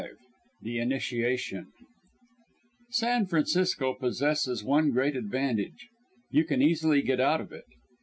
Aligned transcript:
CHAPTER 0.01 0.15
V 0.15 0.19
THE 0.63 0.79
INITIATION 0.79 1.71
San 2.89 3.27
Francisco 3.27 3.93
possesses 3.93 4.63
one 4.63 4.89
great 4.89 5.15
advantage 5.15 5.89
you 6.31 6.43
can 6.43 6.59
easily 6.59 7.03
get 7.03 7.19
out 7.19 7.39
of 7.39 7.51
it. 7.51 7.65